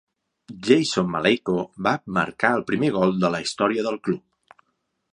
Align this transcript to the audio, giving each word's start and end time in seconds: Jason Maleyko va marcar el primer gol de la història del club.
Jason 0.67 1.11
Maleyko 1.15 1.57
va 1.89 1.95
marcar 2.17 2.53
el 2.61 2.67
primer 2.73 2.93
gol 2.99 3.17
de 3.27 3.35
la 3.37 3.45
història 3.49 3.89
del 3.91 4.03
club. 4.09 4.63